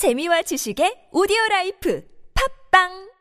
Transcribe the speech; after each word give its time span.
재미와 0.00 0.40
지식의 0.40 1.10
오디오 1.12 1.36
라이프 1.50 2.08
팝빵 2.32 3.12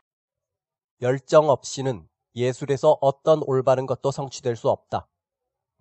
열정 1.02 1.50
없이는 1.50 2.08
예술에서 2.38 2.98
어떤 3.02 3.44
올바른 3.44 3.86
것도 3.86 4.12
성취될 4.12 4.56
수 4.56 4.70
없다. 4.70 5.06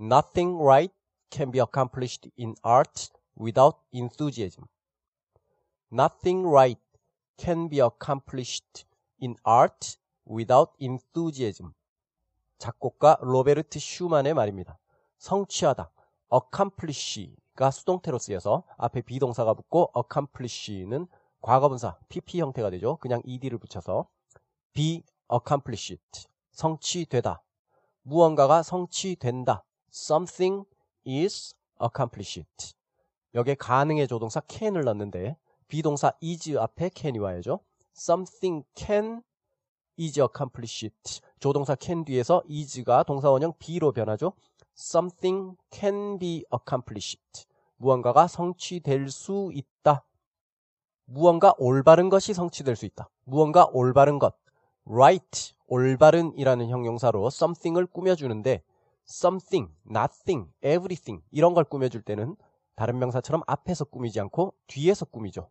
Nothing 0.01 0.61
right 0.61 0.93
can 1.31 1.53
be 1.53 1.61
accomplished 1.61 2.29
in 2.37 2.57
art 2.65 3.13
without 3.41 3.79
enthusiasm. 3.95 4.65
Nothing 5.93 6.45
right 6.45 6.83
can 7.41 7.69
be 7.69 7.79
accomplished 7.79 8.85
in 9.23 9.37
art 9.45 9.99
without 10.29 10.73
enthusiasm. 10.81 11.75
작곡가 12.59 13.19
로베르트 13.21 13.79
슈만의 13.79 14.35
말입니다. 14.35 14.81
성취하다, 15.19 15.93
accomplish 16.35 17.31
가 17.59 17.73
수동태로 17.73 18.19
쓰여서 18.21 18.63
앞에 18.77 19.01
비동사가 19.01 19.53
붙고 19.53 19.93
accomplish는 19.97 21.09
과거분사 21.41 21.99
pp 22.09 22.41
형태가 22.41 22.71
되죠. 22.71 22.99
그냥 22.99 23.21
ed를 23.25 23.59
붙여서 23.59 24.07
be 24.75 25.03
accomplished 25.33 26.29
성취되다. 26.53 27.43
무언가가 28.03 28.63
성취된다. 28.63 29.65
something 29.93 30.69
is 31.05 31.53
accomplished. 31.83 32.77
여기에 33.35 33.57
가능의 33.57 34.07
조동사 34.07 34.41
can을 34.47 34.85
넣는데 34.85 35.37
비동사 35.67 36.13
is 36.23 36.57
앞에 36.57 36.91
can이 36.95 37.19
와야죠. 37.19 37.59
something 37.97 38.65
can 38.77 39.25
is 39.99 40.21
accomplished. 40.21 41.23
조동사 41.41 41.75
can 41.75 42.05
뒤에서 42.05 42.41
is가 42.49 43.03
동사 43.03 43.33
원형 43.33 43.55
be로 43.59 43.91
변하죠. 43.91 44.33
something 44.79 45.57
can 45.73 46.21
be 46.21 46.45
accomplished. 46.55 47.48
무언가가 47.79 48.27
성취될 48.27 49.09
수 49.09 49.51
있다. 49.55 50.05
무언가 51.07 51.55
올바른 51.59 52.11
것이 52.11 52.35
성취될 52.35 52.77
수 52.77 52.85
있다. 52.85 53.09
무언가 53.25 53.67
올바른 53.73 54.19
것. 54.19 54.35
right, 54.85 55.55
올바른이라는 55.67 56.69
형용사로 56.69 57.27
something을 57.29 57.87
꾸며주는데 57.87 58.63
something, 59.09 59.73
nothing, 59.89 60.51
everything 60.63 61.23
이런 61.31 61.55
걸 61.55 61.65
꾸며줄 61.65 62.03
때는 62.03 62.37
다른 62.75 62.99
명사처럼 62.99 63.43
앞에서 63.47 63.85
꾸미지 63.85 64.21
않고 64.21 64.55
뒤에서 64.67 65.05
꾸미죠. 65.07 65.49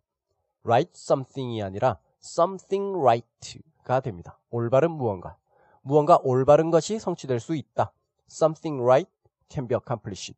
right 0.63 0.91
something이 0.95 1.63
아니라 1.63 1.97
something 2.23 2.97
right가 2.99 4.01
됩니다. 4.01 4.39
올바른 4.49 4.91
무언가. 4.91 5.37
무언가 5.81 6.19
올바른 6.23 6.71
것이 6.71 6.99
성취될 6.99 7.39
수 7.39 7.55
있다. 7.55 7.91
something 8.29 8.81
right 8.83 9.09
can 9.49 9.67
be 9.67 9.75
accomplished. 9.75 10.35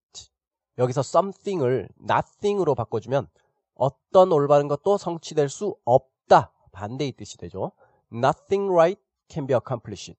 여기서 0.79 1.01
something을 1.01 1.89
nothing으로 2.01 2.73
바꿔주면 2.73 3.27
어떤 3.75 4.31
올바른 4.31 4.67
것도 4.67 4.97
성취될 4.97 5.49
수 5.49 5.75
없다. 5.83 6.51
반대의 6.71 7.11
뜻이 7.11 7.37
되죠. 7.37 7.73
Nothing 8.11 8.71
right 8.71 9.01
can 9.29 9.45
be 9.45 9.55
accomplished. 9.55 10.15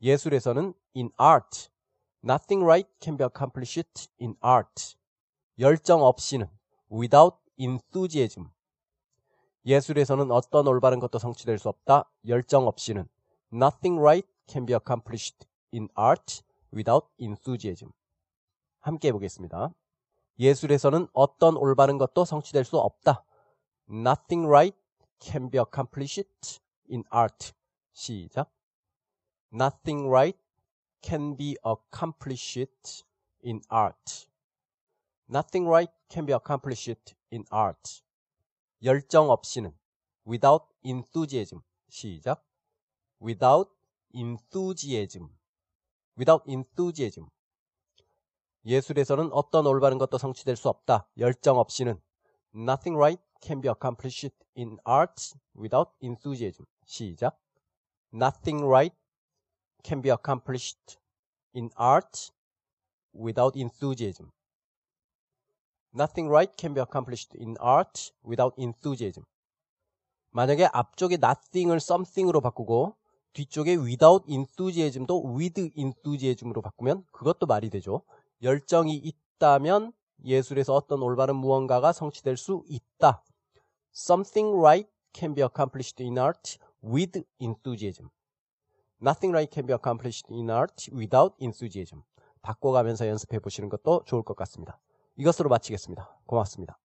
예술에서는 0.00 0.74
in 0.96 1.10
art, 1.18 1.68
nothing 2.24 2.64
right 2.64 2.88
can 3.00 3.16
be 3.16 3.24
accomplished 3.24 4.08
in 4.20 4.36
art. 4.40 4.96
열정 5.58 6.02
없이는 6.02 6.48
without 6.90 7.36
enthusiasm. 7.58 8.48
예술에서는 9.66 10.30
어떤 10.30 10.66
올바른 10.66 10.98
것도 10.98 11.18
성취될 11.18 11.58
수 11.58 11.68
없다. 11.68 12.10
열정 12.26 12.66
없이는 12.66 13.06
nothing 13.52 14.00
right 14.00 14.28
can 14.48 14.64
be 14.64 14.74
accomplished 14.74 15.46
in 15.74 15.88
art 15.94 16.42
without 16.72 17.06
enthusiasm. 17.20 17.92
함께 18.86 19.08
해보겠습니다. 19.08 19.74
예술에서는 20.38 21.08
어떤 21.12 21.56
올바른 21.56 21.98
것도 21.98 22.24
성취될 22.24 22.64
수 22.64 22.78
없다. 22.78 23.24
Nothing 23.90 24.46
right 24.46 24.78
can 25.20 25.50
be 25.50 25.60
accomplished 25.60 26.60
in 26.88 27.02
art. 27.10 27.52
시작. 27.92 28.48
Nothing 29.52 30.08
right 30.08 30.38
can 31.02 31.36
be 31.36 31.56
accomplished 31.66 33.04
in 33.44 33.60
art. 33.68 34.28
Nothing 35.28 35.68
right 35.68 35.92
can 36.08 36.24
be 36.24 36.32
accomplished 36.32 37.16
in 37.32 37.44
art. 37.50 38.02
열정 38.84 39.30
없이는 39.30 39.76
without 40.24 40.66
enthusiasm. 40.84 41.62
시작. 41.88 42.44
without 43.20 43.68
enthusiasm. 44.14 45.30
without 46.16 46.44
enthusiasm. 46.46 47.26
예술에서는 48.66 49.32
어떤 49.32 49.64
올바른 49.66 49.96
것도 49.96 50.18
성취될 50.18 50.56
수 50.56 50.68
없다. 50.68 51.08
열정 51.18 51.58
없이는 51.58 52.00
nothing 52.54 52.96
right 52.96 53.22
can 53.40 53.60
be 53.60 53.70
accomplished 53.70 54.34
in 54.58 54.76
art 54.84 55.34
without 55.56 55.92
enthusiasm. 56.02 56.66
시작. 56.84 57.38
Nothing 58.12 58.66
right 58.66 58.94
can 59.84 60.02
be 60.02 60.10
accomplished 60.10 60.98
in 61.54 61.70
art 61.76 62.32
without 63.14 63.56
enthusiasm. 63.56 64.30
Nothing 65.94 66.28
right 66.28 66.52
can 66.58 66.74
be 66.74 66.82
accomplished 66.82 67.38
in 67.40 67.56
art 67.60 68.12
without 68.26 68.54
enthusiasm. 68.58 69.24
만약에 70.32 70.68
앞쪽에 70.72 71.18
nothing을 71.22 71.76
something으로 71.76 72.40
바꾸고 72.40 72.96
뒤쪽에 73.32 73.76
without 73.76 74.24
enthusiasm도 74.28 75.36
with 75.36 75.70
enthusiasm으로 75.76 76.62
바꾸면 76.62 77.04
그것도 77.12 77.46
말이 77.46 77.70
되죠. 77.70 78.02
열정이 78.42 78.96
있다면 78.96 79.92
예술에서 80.24 80.74
어떤 80.74 81.02
올바른 81.02 81.36
무언가가 81.36 81.92
성취될 81.92 82.36
수 82.36 82.64
있다. 82.68 83.22
Something 83.94 84.58
right 84.58 84.90
can 85.14 85.34
be 85.34 85.42
accomplished 85.42 86.02
in 86.02 86.18
art 86.18 86.58
with 86.82 87.22
enthusiasm. 87.40 88.10
Nothing 89.00 89.32
right 89.32 89.52
can 89.52 89.66
be 89.66 89.74
accomplished 89.74 90.32
in 90.32 90.50
art 90.50 90.90
without 90.92 91.34
enthusiasm. 91.40 92.02
바꿔가면서 92.42 93.08
연습해 93.08 93.38
보시는 93.38 93.68
것도 93.68 94.04
좋을 94.04 94.22
것 94.22 94.36
같습니다. 94.36 94.78
이것으로 95.16 95.48
마치겠습니다. 95.48 96.20
고맙습니다. 96.26 96.78